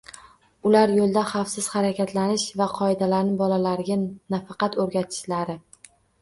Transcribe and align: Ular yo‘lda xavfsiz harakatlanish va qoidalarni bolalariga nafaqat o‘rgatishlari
Ular 0.67 0.93
yo‘lda 0.99 1.21
xavfsiz 1.31 1.67
harakatlanish 1.73 2.45
va 2.61 2.67
qoidalarni 2.79 3.37
bolalariga 3.43 3.99
nafaqat 4.37 4.79
o‘rgatishlari 4.87 5.59